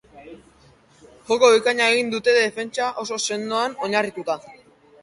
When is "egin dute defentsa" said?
1.93-2.89